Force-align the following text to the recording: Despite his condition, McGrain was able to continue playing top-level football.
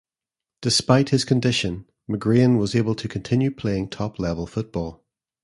Despite 0.61 1.09
his 1.09 1.23
condition, 1.23 1.85
McGrain 2.09 2.57
was 2.57 2.73
able 2.75 2.95
to 2.95 3.07
continue 3.07 3.51
playing 3.51 3.89
top-level 3.89 4.47
football. 4.47 5.05